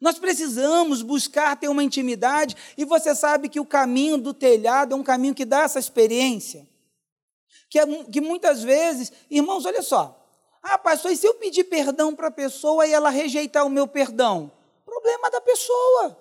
[0.00, 4.96] Nós precisamos buscar ter uma intimidade, e você sabe que o caminho do telhado é
[4.96, 6.68] um caminho que dá essa experiência.
[7.68, 10.22] Que, é, que muitas vezes, irmãos, olha só.
[10.62, 13.86] Ah, pastor, e se eu pedir perdão para a pessoa e ela rejeitar o meu
[13.86, 14.50] perdão?
[14.84, 16.16] Problema da pessoa.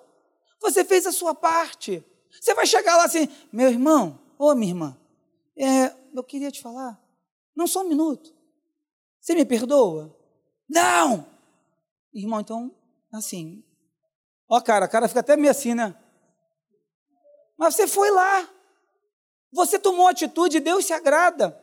[0.60, 2.04] Você fez a sua parte.
[2.40, 4.96] Você vai chegar lá assim, meu irmão, ô minha irmã,
[5.56, 7.00] é, eu queria te falar.
[7.54, 8.34] Não só um minuto.
[9.20, 10.14] Você me perdoa?
[10.68, 11.26] Não!
[12.12, 12.74] Irmão, então,
[13.12, 13.64] assim,
[14.48, 15.94] Ó, cara, a cara fica até meio assim, né?
[17.56, 18.48] Mas você foi lá.
[19.52, 21.62] Você tomou atitude, Deus se agrada.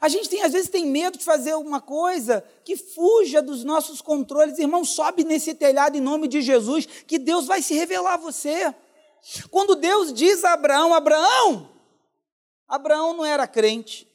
[0.00, 4.00] A gente tem, às vezes tem medo de fazer uma coisa que fuja dos nossos
[4.00, 4.58] controles.
[4.58, 8.74] Irmão, sobe nesse telhado em nome de Jesus, que Deus vai se revelar a você.
[9.50, 11.70] Quando Deus diz a Abraão, Abraão,
[12.68, 14.08] Abraão não era crente.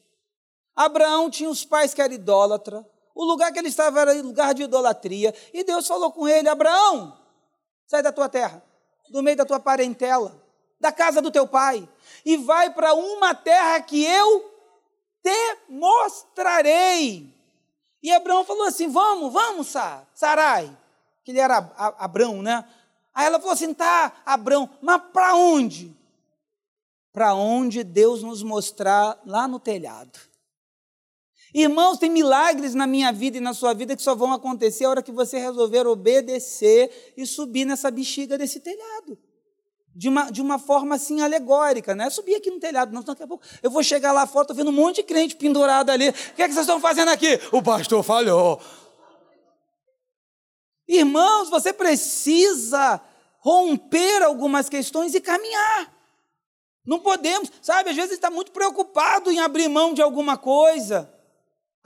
[0.74, 2.84] Abraão tinha os pais que eram idólatra.
[3.14, 5.34] O lugar que ele estava era lugar de idolatria.
[5.52, 7.16] E Deus falou com ele: Abraão,
[7.86, 8.62] Sai da tua terra,
[9.10, 10.34] do meio da tua parentela,
[10.80, 11.88] da casa do teu pai,
[12.24, 14.52] e vai para uma terra que eu
[15.22, 17.32] te mostrarei.
[18.02, 19.74] E Abraão falou assim: Vamos, vamos,
[20.14, 20.76] Sarai,
[21.24, 21.58] que ele era
[21.98, 22.64] Abraão, né?
[23.14, 25.96] Aí ela falou assim: Tá, Abraão, mas para onde?
[27.12, 30.18] Para onde Deus nos mostrar lá no telhado.
[31.58, 34.90] Irmãos, tem milagres na minha vida e na sua vida que só vão acontecer a
[34.90, 39.16] hora que você resolver obedecer e subir nessa bexiga desse telhado.
[39.94, 42.10] De uma, de uma forma assim alegórica, né?
[42.10, 44.68] Subir aqui no telhado, não, daqui a pouco eu vou chegar lá fora, estou vendo
[44.68, 46.10] um monte de crente pendurado ali.
[46.10, 47.40] O que é que vocês estão fazendo aqui?
[47.50, 48.60] O pastor falhou.
[50.86, 53.00] Irmãos, você precisa
[53.38, 55.90] romper algumas questões e caminhar.
[56.84, 57.88] Não podemos, sabe?
[57.88, 61.15] Às vezes está muito preocupado em abrir mão de alguma coisa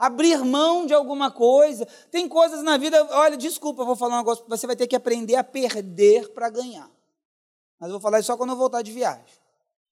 [0.01, 1.87] abrir mão de alguma coisa.
[2.09, 4.95] Tem coisas na vida, olha, desculpa, eu vou falar um negócio, você vai ter que
[4.95, 6.89] aprender a perder para ganhar.
[7.79, 9.23] Mas eu vou falar isso só quando eu voltar de viagem.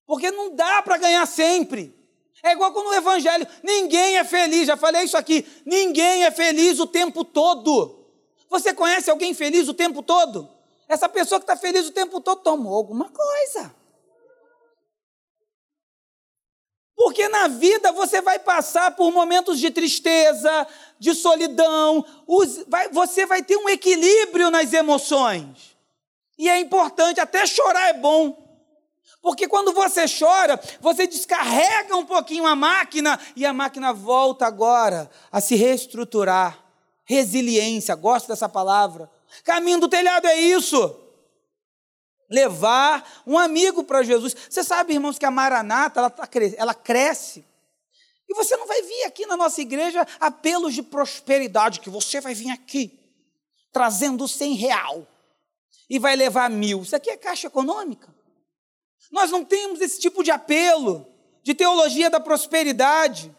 [0.07, 1.95] Porque não dá para ganhar sempre.
[2.41, 6.79] É igual quando o evangelho, ninguém é feliz, já falei isso aqui, ninguém é feliz
[6.79, 8.07] o tempo todo.
[8.49, 10.49] Você conhece alguém feliz o tempo todo?
[10.87, 13.75] Essa pessoa que está feliz o tempo todo tomou alguma coisa.
[16.99, 20.67] Porque na vida você vai passar por momentos de tristeza,
[20.99, 22.05] de solidão,
[22.91, 25.77] você vai ter um equilíbrio nas emoções.
[26.37, 28.37] E é importante, até chorar é bom.
[29.21, 35.09] Porque quando você chora, você descarrega um pouquinho a máquina e a máquina volta agora
[35.31, 36.61] a se reestruturar.
[37.05, 39.09] Resiliência, gosto dessa palavra.
[39.45, 40.99] Caminho do telhado é isso
[42.29, 44.35] levar um amigo para Jesus.
[44.49, 47.45] Você sabe, irmãos, que a Maranata, ela, tá, ela cresce.
[48.27, 52.33] E você não vai vir aqui na nossa igreja apelos de prosperidade, que você vai
[52.33, 52.99] vir aqui
[53.71, 55.07] trazendo 100 real
[55.89, 56.83] e vai levar mil.
[56.83, 58.13] Isso aqui é caixa econômica.
[59.11, 61.07] Nós não temos esse tipo de apelo
[61.43, 63.35] de teologia da prosperidade.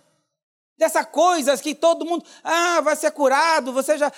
[0.80, 4.10] Dessa coisas que todo mundo, ah, vai ser curado, você já,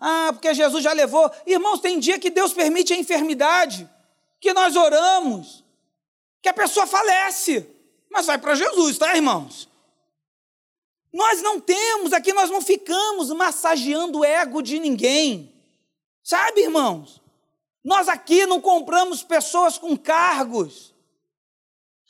[0.00, 1.30] ah, porque Jesus já levou.
[1.46, 3.86] Irmãos, tem dia que Deus permite a enfermidade,
[4.40, 5.62] que nós oramos,
[6.40, 7.68] que a pessoa falece,
[8.10, 9.68] mas vai para Jesus, tá, irmãos?
[11.12, 15.52] Nós não temos, aqui nós não ficamos massageando o ego de ninguém,
[16.24, 17.20] sabe, irmãos?
[17.84, 20.91] Nós aqui não compramos pessoas com cargos.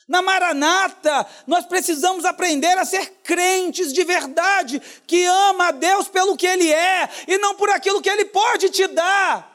[0.07, 6.35] Na Maranata, nós precisamos aprender a ser crentes de verdade, que ama a Deus pelo
[6.35, 9.51] que Ele é e não por aquilo que Ele pode te dar.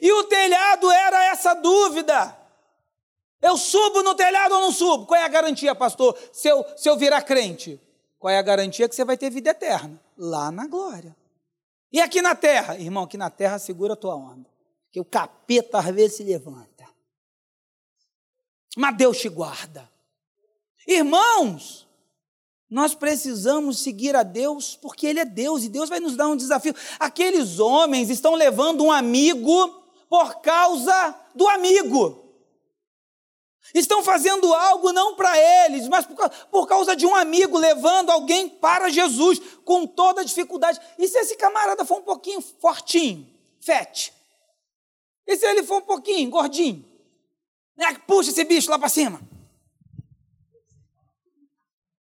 [0.00, 2.36] E o telhado era essa dúvida.
[3.42, 5.06] Eu subo no telhado ou não subo?
[5.06, 7.80] Qual é a garantia, pastor, se eu, se eu virar crente?
[8.18, 10.00] Qual é a garantia que você vai ter vida eterna?
[10.16, 11.14] Lá na glória.
[11.92, 12.78] E aqui na terra?
[12.78, 14.48] Irmão, aqui na terra segura a tua onda.
[14.90, 16.73] Que o capeta às vezes se levanta
[18.76, 19.90] mas Deus te guarda.
[20.86, 21.86] Irmãos,
[22.68, 26.36] nós precisamos seguir a Deus porque Ele é Deus e Deus vai nos dar um
[26.36, 26.74] desafio.
[26.98, 29.68] Aqueles homens estão levando um amigo
[30.08, 32.22] por causa do amigo.
[33.72, 38.48] Estão fazendo algo não para eles, mas por, por, causa de um amigo, levando alguém
[38.48, 40.78] para Jesus com toda a dificuldade.
[40.98, 43.26] E se esse camarada for um pouquinho fortinho,
[43.60, 44.12] fete?
[45.26, 46.93] E se ele for um pouquinho gordinho?
[47.78, 49.20] É, puxa esse bicho lá para cima.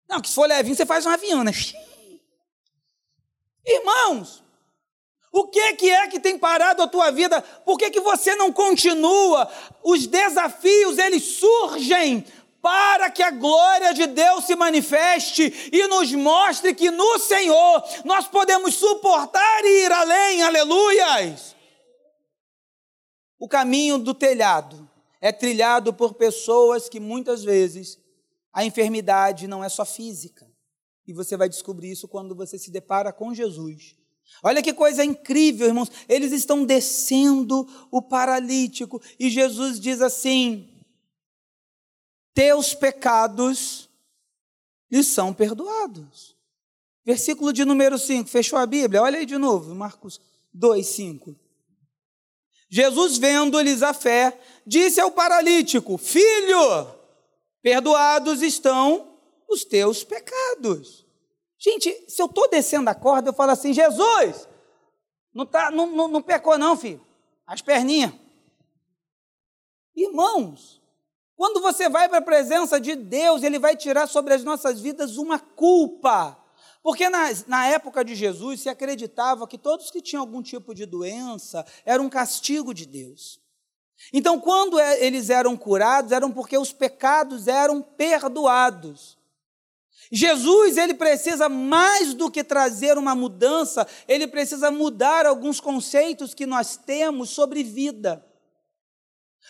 [0.08, 1.52] Não, que se for levinho, você faz um avião, né?
[3.64, 4.42] Irmãos,
[5.32, 7.40] o que, que é que tem parado a tua vida?
[7.64, 9.50] Por que, que você não continua?
[9.82, 12.26] Os desafios, eles surgem
[12.61, 18.28] para que a glória de Deus se manifeste e nos mostre que no Senhor nós
[18.28, 21.56] podemos suportar e ir além, aleluias.
[23.38, 24.81] O caminho do telhado
[25.22, 27.96] é trilhado por pessoas que muitas vezes
[28.52, 30.50] a enfermidade não é só física.
[31.06, 33.96] E você vai descobrir isso quando você se depara com Jesus.
[34.42, 35.90] Olha que coisa incrível, irmãos.
[36.08, 40.68] Eles estão descendo o paralítico e Jesus diz assim:
[42.35, 43.88] Teus pecados
[44.90, 46.37] lhes são perdoados.
[47.04, 49.02] Versículo de número 5, fechou a Bíblia?
[49.02, 50.20] Olha aí de novo, Marcos
[50.52, 51.41] 2, 5.
[52.74, 56.88] Jesus, vendo-lhes a fé, disse ao paralítico: Filho,
[57.61, 61.06] perdoados estão os teus pecados.
[61.58, 64.48] Gente, se eu estou descendo a corda, eu falo assim: Jesus,
[65.35, 67.06] não, tá, não, não, não pecou, não, filho.
[67.46, 68.14] As perninhas.
[69.94, 70.80] Irmãos,
[71.37, 75.18] quando você vai para a presença de Deus, Ele vai tirar sobre as nossas vidas
[75.18, 76.41] uma culpa.
[76.82, 80.84] Porque na, na época de Jesus se acreditava que todos que tinham algum tipo de
[80.84, 83.40] doença era um castigo de Deus.
[84.12, 89.16] Então, quando é, eles eram curados, eram porque os pecados eram perdoados.
[90.10, 96.44] Jesus, ele precisa mais do que trazer uma mudança, ele precisa mudar alguns conceitos que
[96.44, 98.26] nós temos sobre vida.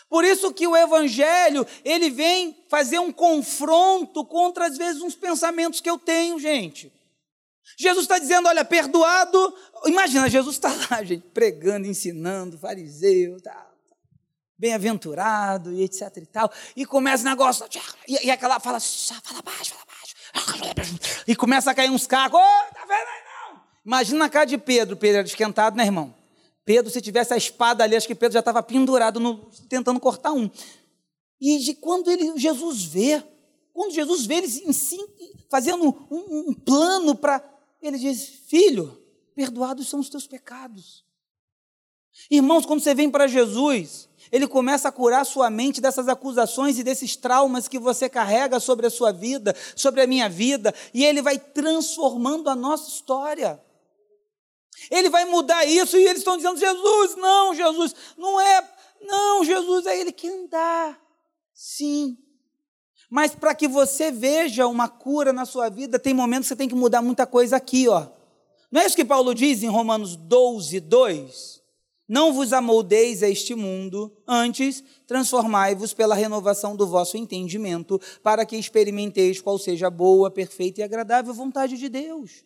[0.09, 5.81] Por isso que o evangelho, ele vem fazer um confronto contra às vezes uns pensamentos
[5.81, 6.93] que eu tenho, gente.
[7.77, 9.55] Jesus está dizendo: olha, perdoado.
[9.87, 13.71] Imagina, Jesus está lá, gente, pregando, ensinando, fariseu, tá,
[14.59, 16.53] bem-aventurado e etc e tal.
[16.77, 17.67] E começa o negócio,
[18.07, 20.99] e, e aquela fala, fala baixo, fala baixo.
[21.27, 22.41] E começa a cair uns cacos.
[22.41, 23.61] Oh, tá vendo aí não?
[23.85, 26.15] Imagina a cara de Pedro, Pedro era esquentado, né, irmão?
[26.65, 30.33] Pedro, se tivesse a espada ali, acho que Pedro já estava pendurado, no, tentando cortar
[30.33, 30.51] um.
[31.41, 33.23] E de quando ele, Jesus vê,
[33.73, 34.63] quando Jesus vê eles
[35.51, 37.41] fazendo um, um plano para
[37.83, 39.03] ele diz: Filho,
[39.35, 41.05] perdoados são os teus pecados.
[42.31, 46.85] Irmãos, quando você vem para Jesus, ele começa a curar sua mente dessas acusações e
[46.85, 51.23] desses traumas que você carrega sobre a sua vida, sobre a minha vida, e ele
[51.23, 53.63] vai transformando a nossa história.
[54.91, 58.71] Ele vai mudar isso e eles estão dizendo: Jesus, não, Jesus, não é,
[59.03, 61.01] não, Jesus, é Ele que andar.
[61.55, 62.17] Sim,
[63.13, 66.67] mas para que você veja uma cura na sua vida, tem momentos que você tem
[66.67, 68.07] que mudar muita coisa aqui, ó.
[68.71, 71.63] Não é isso que Paulo diz em Romanos 12, 2?
[72.09, 78.57] Não vos amoldeis a este mundo, antes transformai-vos pela renovação do vosso entendimento, para que
[78.57, 82.43] experimenteis qual seja a boa, perfeita e agradável vontade de Deus.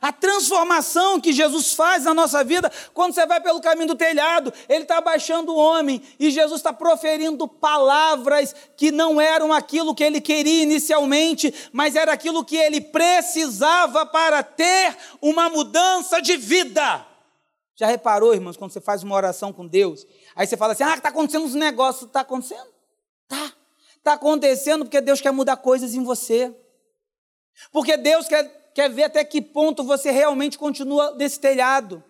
[0.00, 4.52] A transformação que Jesus faz na nossa vida, quando você vai pelo caminho do telhado,
[4.68, 10.02] Ele está abaixando o homem e Jesus está proferindo palavras que não eram aquilo que
[10.02, 17.06] ele queria inicialmente, mas era aquilo que ele precisava para ter uma mudança de vida.
[17.76, 20.94] Já reparou, irmãos, quando você faz uma oração com Deus, aí você fala assim: ah,
[20.96, 22.68] está acontecendo uns negócios, está acontecendo?
[23.28, 23.52] Tá.
[23.96, 26.54] Está acontecendo porque Deus quer mudar coisas em você.
[27.72, 32.02] Porque Deus quer quer ver até que ponto você realmente continua nesse telhado.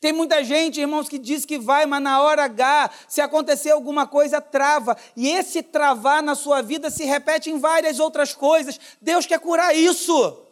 [0.00, 4.06] Tem muita gente, irmãos, que diz que vai, mas na hora H, se acontecer alguma
[4.06, 4.96] coisa, trava.
[5.16, 8.78] E esse travar na sua vida se repete em várias outras coisas.
[9.00, 10.44] Deus quer curar isso.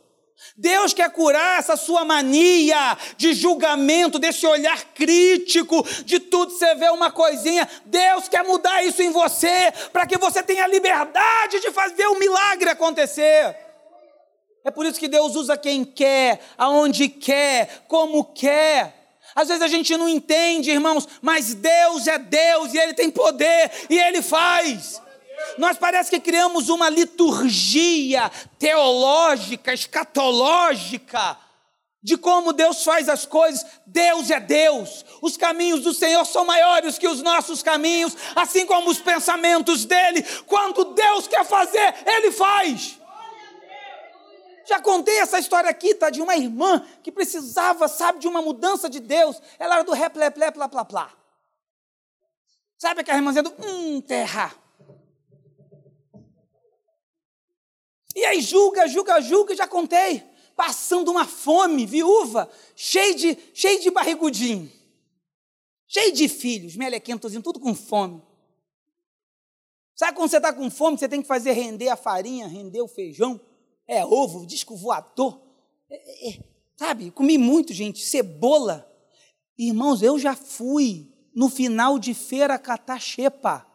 [0.57, 6.89] Deus quer curar essa sua mania de julgamento, desse olhar crítico, de tudo você vê
[6.91, 7.69] uma coisinha.
[7.85, 12.71] Deus quer mudar isso em você, para que você tenha liberdade de fazer o milagre
[12.71, 13.66] acontecer.
[14.67, 19.13] É por isso que Deus usa quem quer, aonde quer, como quer.
[19.33, 23.71] Às vezes a gente não entende, irmãos, mas Deus é Deus e Ele tem poder
[23.89, 25.01] e Ele faz.
[25.57, 31.37] Nós parece que criamos uma liturgia teológica, escatológica,
[32.03, 33.65] de como Deus faz as coisas.
[33.87, 35.05] Deus é Deus.
[35.23, 40.25] Os caminhos do Senhor são maiores que os nossos caminhos, assim como os pensamentos dele.
[40.45, 42.99] Quando Deus quer fazer, ele faz.
[44.67, 46.11] Já contei essa história aqui, tá?
[46.11, 49.41] De uma irmã que precisava, sabe, de uma mudança de Deus.
[49.59, 51.17] Ela era do ré, plé, plé, plá, plá, plá.
[52.77, 54.53] Sabe aquela irmãzinha do hum, terra.
[58.15, 60.25] E aí julga, julga, julga, já contei.
[60.57, 64.73] Passando uma fome, viúva, cheio de, cheio de barrigudinho.
[65.87, 68.21] Cheio de filhos, melequentozinho, tudo com fome.
[69.95, 72.89] Sabe quando você está com fome, você tem que fazer render a farinha, render o
[72.89, 73.41] feijão?
[73.87, 75.41] É ovo, disco voador.
[75.89, 76.39] É, é, é.
[76.77, 78.91] sabe, comi muito, gente, cebola.
[79.57, 83.67] Irmãos, eu já fui no final de feira catar xepa.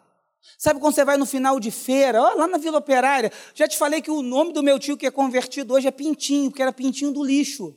[0.57, 3.77] Sabe quando você vai no final de feira, ó, lá na Vila Operária, já te
[3.77, 6.73] falei que o nome do meu tio que é convertido hoje é Pintinho, porque era
[6.73, 7.75] Pintinho do lixo.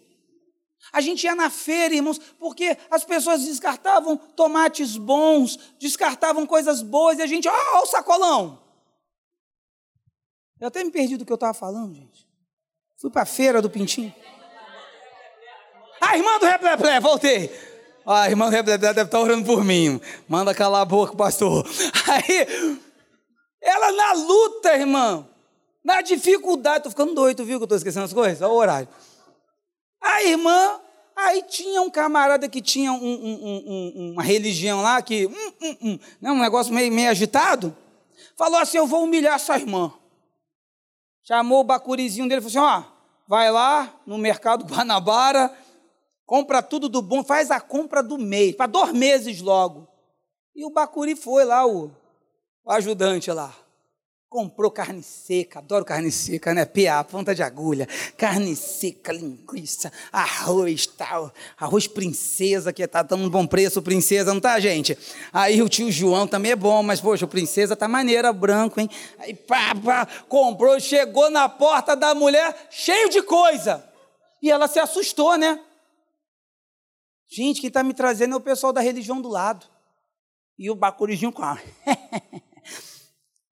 [0.92, 7.18] A gente ia na feira, irmãos, porque as pessoas descartavam tomates bons, descartavam coisas boas,
[7.18, 8.63] e a gente, ó, ó o sacolão.
[10.60, 12.26] Eu até me perdi do que eu estava falando, gente.
[12.96, 14.14] Fui para a feira do Pintinho.
[16.00, 17.50] Ah, irmã do Repleplé, voltei.
[18.06, 20.00] Ah, irmã deve estar tá orando por mim.
[20.28, 21.66] Manda calar a boca, pastor.
[22.08, 22.74] Aí,
[23.60, 25.28] ela na luta, irmão,
[25.82, 28.42] na dificuldade, estou ficando doido, viu que eu estou esquecendo as coisas?
[28.42, 28.88] Olha o horário.
[30.00, 30.80] A irmã,
[31.16, 36.30] aí tinha um camarada que tinha um, um, um, uma religião lá, que, um, né,
[36.30, 37.74] um negócio meio, meio agitado,
[38.36, 39.92] falou assim: Eu vou humilhar essa irmã.
[41.26, 42.92] Chamou o bacurizinho dele e falou assim: Ó,
[43.26, 45.50] vai lá no mercado Guanabara
[46.26, 49.88] compra tudo do bom, faz a compra do mês, para dois meses logo.
[50.54, 51.90] E o Bacuri foi lá, o,
[52.64, 53.54] o ajudante lá.
[54.28, 56.64] Comprou carne seca, adoro carne seca, né?
[56.64, 63.30] PA, ponta de agulha, carne seca, linguiça, arroz, tal, arroz princesa, que tá dando um
[63.30, 64.98] bom preço, princesa, não tá, gente?
[65.32, 68.90] Aí o tio João também é bom, mas, poxa, o princesa tá maneira, branco, hein?
[69.18, 73.88] Aí, pá, pá, comprou, chegou na porta da mulher, cheio de coisa.
[74.42, 75.60] E ela se assustou, né?
[77.28, 79.66] Gente, quem está me trazendo é o pessoal da religião do lado.
[80.58, 81.58] E o bacurizinho com a...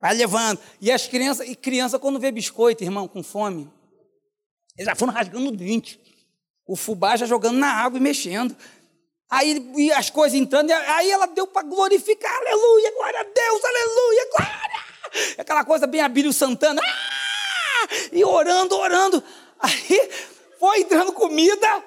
[0.03, 0.61] Vai levando.
[0.81, 3.73] E as crianças, e criança quando vê biscoito, irmão, com fome,
[4.77, 5.99] eles já foram rasgando o dente.
[6.67, 8.55] O fubá já jogando na água e mexendo.
[9.31, 14.31] Aí e as coisas entrando, aí ela deu para glorificar, aleluia, glória a Deus, aleluia,
[14.37, 15.39] glória.
[15.39, 17.89] Aquela coisa bem Abílio Santana, ah!
[18.13, 19.25] e orando, orando.
[19.59, 20.11] Aí
[20.59, 21.83] foi entrando comida,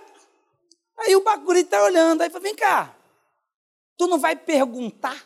[0.97, 2.95] Aí o Bacuri está olhando, aí fala, vem cá,
[3.97, 5.21] tu não vai perguntar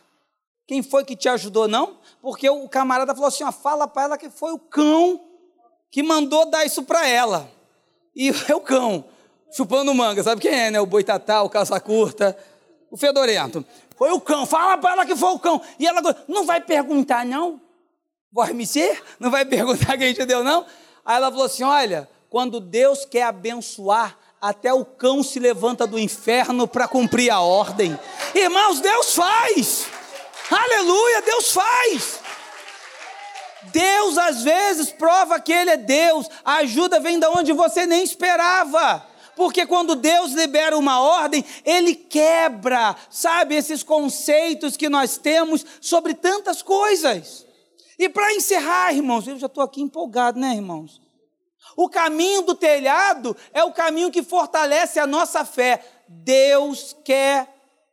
[0.69, 1.97] quem foi que te ajudou, não?
[2.21, 5.19] Porque o camarada falou assim, ó, fala para ela que foi o cão
[5.89, 7.49] que mandou dar isso para ela.
[8.15, 9.03] E é o cão,
[9.51, 10.79] chupando manga, sabe quem é, né?
[10.79, 12.37] O boitatá, o calça curta,
[12.91, 13.65] o fedorento.
[13.97, 15.59] Foi o cão, fala para ela que foi o cão.
[15.79, 17.59] E ela não vai perguntar, não?
[18.31, 19.01] Vai me ser?
[19.19, 20.67] Não vai perguntar quem te deu, não?
[21.03, 25.97] Aí ela falou assim: olha, quando Deus quer abençoar, até o cão se levanta do
[25.97, 27.99] inferno para cumprir a ordem.
[28.35, 29.97] Irmãos, Deus faz.
[30.49, 32.19] Aleluia, Deus faz.
[33.71, 36.27] Deus às vezes prova que Ele é Deus.
[36.43, 39.05] A ajuda vem da onde você nem esperava.
[39.35, 46.13] Porque quando Deus libera uma ordem, Ele quebra, sabe, esses conceitos que nós temos sobre
[46.13, 47.45] tantas coisas.
[47.97, 51.01] E para encerrar, irmãos, eu já estou aqui empolgado, né, irmãos?
[51.75, 55.85] O caminho do telhado é o caminho que fortalece a nossa fé.
[56.07, 57.47] Deus quer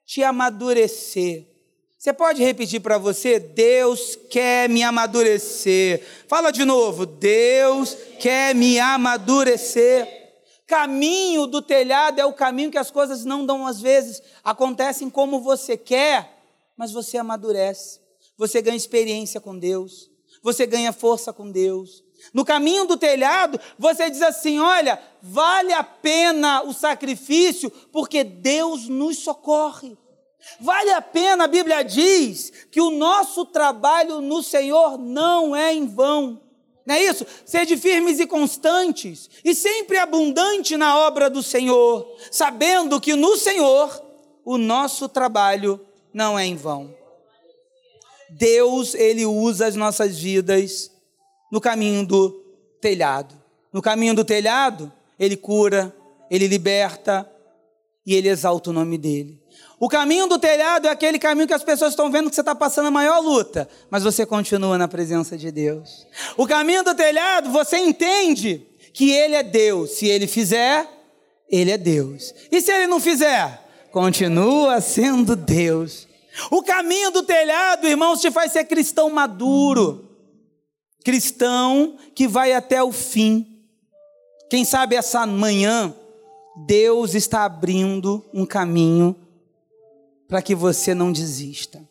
[0.05, 1.56] te amadurecer.
[1.99, 3.39] Você pode repetir para você?
[3.39, 6.05] Deus quer me amadurecer.
[6.29, 7.07] Fala de novo.
[7.07, 10.07] Deus quer me amadurecer.
[10.67, 15.41] Caminho do telhado é o caminho que as coisas não dão às vezes, acontecem como
[15.41, 16.43] você quer,
[16.77, 18.01] mas você amadurece.
[18.37, 20.11] Você ganha experiência com Deus
[20.47, 22.05] você ganha força com Deus.
[22.33, 28.89] No caminho do telhado, você diz assim: olha, vale a pena o sacrifício, porque Deus
[28.89, 29.99] nos socorre.
[30.61, 35.87] Vale a pena, a Bíblia diz, que o nosso trabalho no Senhor não é em
[35.87, 36.41] vão.
[36.87, 37.27] Não é isso?
[37.45, 44.03] Sede firmes e constantes, e sempre abundante na obra do Senhor, sabendo que no Senhor
[44.45, 45.81] o nosso trabalho
[46.15, 46.95] não é em vão.
[48.31, 50.91] Deus, Ele usa as nossas vidas
[51.51, 52.31] no caminho do
[52.81, 53.35] telhado.
[53.73, 55.95] No caminho do telhado, Ele cura,
[56.31, 57.29] Ele liberta
[58.05, 59.43] e Ele exalta o nome dEle.
[59.79, 62.55] O caminho do telhado é aquele caminho que as pessoas estão vendo que você está
[62.55, 66.07] passando a maior luta, mas você continua na presença de Deus.
[66.37, 69.91] O caminho do telhado, você entende que Ele é Deus.
[69.91, 70.89] Se Ele fizer,
[71.51, 72.35] Ele é Deus.
[72.51, 73.63] E se Ele não fizer,
[73.93, 76.09] continua sendo Deus.
[76.51, 80.09] O caminho do telhado, irmãos, te faz ser cristão maduro,
[81.05, 83.47] cristão que vai até o fim.
[84.49, 85.95] Quem sabe essa manhã,
[86.67, 89.15] Deus está abrindo um caminho
[90.29, 91.87] para que você não desista.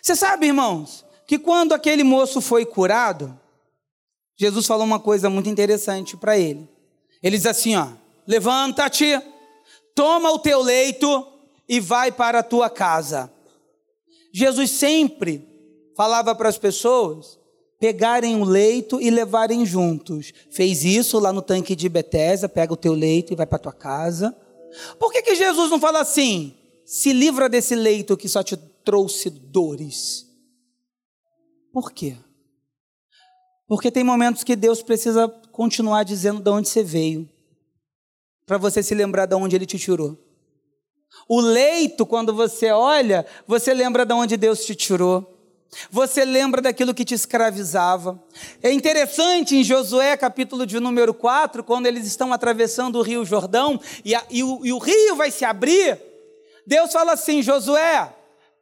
[0.00, 3.38] Você sabe, irmãos, que quando aquele moço foi curado,
[4.36, 6.68] Jesus falou uma coisa muito interessante para ele.
[7.22, 7.88] Ele diz assim: ó,
[8.26, 9.20] levanta-te,
[9.94, 11.26] toma o teu leito
[11.68, 13.32] e vai para a tua casa.
[14.32, 15.46] Jesus sempre
[15.96, 17.38] falava para as pessoas
[17.82, 20.32] pegarem o leito e levarem juntos.
[20.52, 23.58] Fez isso lá no tanque de Betesda, pega o teu leito e vai para a
[23.58, 24.32] tua casa.
[25.00, 26.54] Por que, que Jesus não fala assim?
[26.92, 30.26] Se livra desse leito que só te trouxe dores.
[31.72, 32.18] Por quê?
[33.66, 37.26] Porque tem momentos que Deus precisa continuar dizendo de onde você veio,
[38.44, 40.18] para você se lembrar de onde Ele te tirou.
[41.26, 45.26] O leito, quando você olha, você lembra de onde Deus te tirou.
[45.90, 48.22] Você lembra daquilo que te escravizava.
[48.62, 53.80] É interessante em Josué, capítulo de número 4, quando eles estão atravessando o rio Jordão
[54.04, 56.11] e, a, e, o, e o rio vai se abrir,
[56.66, 58.12] Deus fala assim: Josué,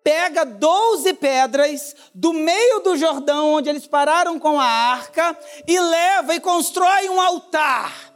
[0.02, 5.36] pega 12 pedras do meio do Jordão, onde eles pararam com a arca,
[5.66, 8.12] e leva e constrói um altar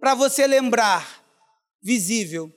[0.00, 1.22] para você lembrar,
[1.82, 2.52] visível.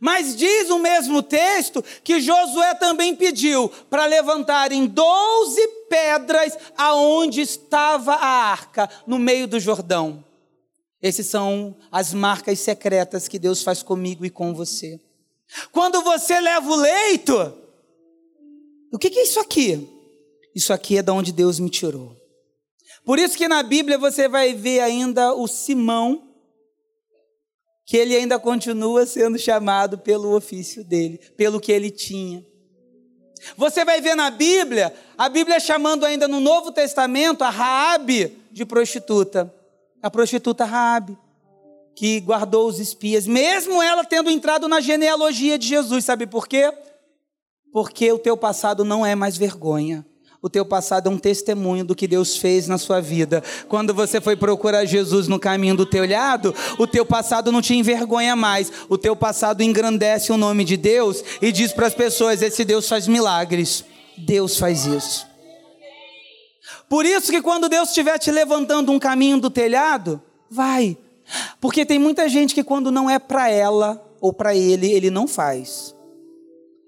[0.00, 8.14] Mas diz o mesmo texto que Josué também pediu para levantarem 12 pedras aonde estava
[8.14, 10.24] a arca, no meio do Jordão.
[11.02, 14.98] Essas são as marcas secretas que Deus faz comigo e com você.
[15.72, 17.34] Quando você leva o leito,
[18.92, 19.88] o que, é isso aqui?
[20.54, 22.16] Isso aqui é de onde Deus me tirou.
[23.04, 26.28] Por isso que na Bíblia você vai ver ainda o Simão,
[27.86, 32.44] que ele ainda continua sendo chamado pelo ofício dele, pelo que ele tinha.
[33.56, 38.66] Você vai ver na Bíblia, a Bíblia chamando ainda no Novo Testamento a Raabe de
[38.66, 39.52] prostituta,
[40.02, 41.16] a prostituta Raabe
[41.94, 46.04] que guardou os espias, mesmo ela tendo entrado na genealogia de Jesus.
[46.04, 46.72] Sabe por quê?
[47.72, 50.04] Porque o teu passado não é mais vergonha.
[50.42, 53.42] O teu passado é um testemunho do que Deus fez na sua vida.
[53.68, 57.74] Quando você foi procurar Jesus no caminho do teu lado, o teu passado não te
[57.74, 58.72] envergonha mais.
[58.88, 62.88] O teu passado engrandece o nome de Deus e diz para as pessoas: esse Deus
[62.88, 63.84] faz milagres.
[64.16, 65.26] Deus faz isso.
[66.88, 70.20] Por isso que quando Deus estiver te levantando um caminho do telhado,
[70.50, 70.96] vai,
[71.60, 75.26] porque tem muita gente que quando não é para ela ou para ele, ele não
[75.26, 75.94] faz.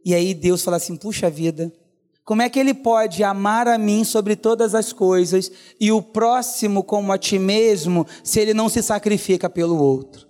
[0.05, 1.72] E aí Deus fala assim: puxa vida,
[2.24, 6.84] como é que ele pode amar a mim sobre todas as coisas e o próximo
[6.84, 10.26] como a ti mesmo, se ele não se sacrifica pelo outro?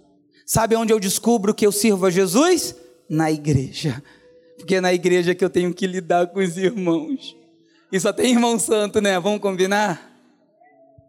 [0.47, 2.75] Sabe onde eu descubro que eu sirvo a Jesus?
[3.09, 4.03] Na igreja.
[4.57, 7.37] Porque é na igreja que eu tenho que lidar com os irmãos.
[7.91, 9.19] E só tem irmão santo, né?
[9.21, 10.11] Vamos combinar?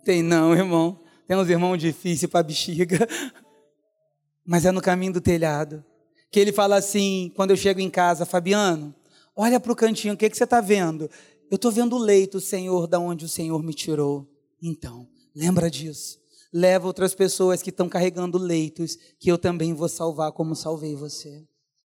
[0.03, 0.99] Tem não, irmão.
[1.28, 3.07] Tem uns irmãos difíceis para bexiga.
[4.45, 5.84] Mas é no caminho do telhado.
[6.32, 8.93] Que ele fala assim, quando eu chego em casa, Fabiano,
[9.36, 11.09] olha para o cantinho, o que, que você está vendo?
[11.49, 14.28] Eu estou vendo o leito, Senhor, da onde o Senhor me tirou.
[14.61, 16.19] Então, lembra disso.
[16.51, 21.43] Leva outras pessoas que estão carregando leitos, que eu também vou salvar como salvei você.